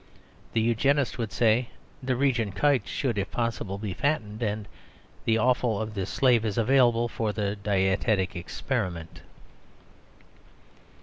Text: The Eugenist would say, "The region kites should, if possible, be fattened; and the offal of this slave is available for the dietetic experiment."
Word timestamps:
The 0.53 0.61
Eugenist 0.61 1.19
would 1.19 1.31
say, 1.31 1.67
"The 2.01 2.15
region 2.15 2.53
kites 2.53 2.89
should, 2.89 3.19
if 3.19 3.29
possible, 3.29 3.77
be 3.77 3.93
fattened; 3.93 4.41
and 4.41 4.67
the 5.25 5.37
offal 5.37 5.79
of 5.79 5.93
this 5.93 6.09
slave 6.09 6.43
is 6.43 6.57
available 6.57 7.07
for 7.07 7.31
the 7.31 7.55
dietetic 7.55 8.35
experiment." 8.35 9.21